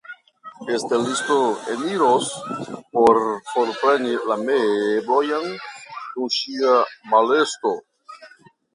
Ŝtelisto 0.83 1.35
eniros 1.73 2.31
por 2.95 3.21
forpreni 3.51 4.17
la 4.33 4.41
meblojn 4.49 5.49
dum 5.55 6.37
ŝia 6.41 6.77
malesto. 7.17 7.79